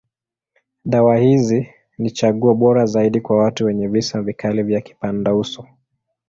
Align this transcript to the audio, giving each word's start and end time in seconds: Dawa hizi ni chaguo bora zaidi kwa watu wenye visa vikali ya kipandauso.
Dawa 0.85 1.17
hizi 1.17 1.67
ni 1.97 2.11
chaguo 2.11 2.53
bora 2.55 2.85
zaidi 2.85 3.21
kwa 3.21 3.37
watu 3.37 3.65
wenye 3.65 3.87
visa 3.87 4.21
vikali 4.21 4.73
ya 4.73 4.81
kipandauso. 4.81 5.67